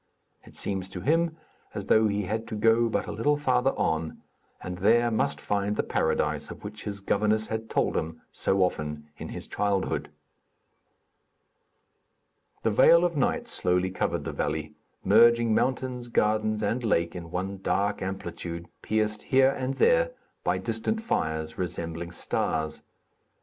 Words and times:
It 0.43 0.55
seems 0.55 0.89
to 0.89 1.01
him 1.01 1.37
as 1.75 1.85
though 1.85 2.07
he 2.07 2.23
had 2.23 2.47
to 2.47 2.55
go 2.55 2.89
but 2.89 3.05
a 3.05 3.11
little 3.11 3.37
farther 3.37 3.69
on 3.77 4.19
and 4.59 4.79
there 4.79 5.11
must 5.11 5.39
find 5.39 5.75
the 5.75 5.83
Paradise 5.83 6.49
of 6.49 6.63
which 6.63 6.85
his 6.85 7.01
governess 7.01 7.45
had 7.45 7.69
told 7.69 7.95
him 7.95 8.19
so 8.31 8.63
often 8.63 9.11
in 9.19 9.29
his 9.29 9.47
childhood. 9.47 10.09
The 12.63 12.71
veil 12.71 13.05
of 13.05 13.15
night 13.15 13.47
slowly 13.47 13.91
covered 13.91 14.23
the 14.23 14.31
valley, 14.33 14.73
merging 15.03 15.53
mountains, 15.53 16.07
gardens 16.07 16.63
and 16.63 16.83
lake 16.83 17.15
in 17.15 17.29
one 17.29 17.59
dark 17.61 18.01
amplitude, 18.01 18.67
pierced 18.81 19.21
here 19.21 19.51
and 19.51 19.75
there 19.75 20.13
by 20.43 20.57
distant 20.57 21.03
fires, 21.03 21.59
resembling 21.59 22.11
stars. 22.11 22.81